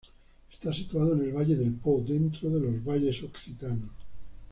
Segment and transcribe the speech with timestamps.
[0.51, 3.91] Está situado en el valle del Po, dentro de los Valles Occitanos.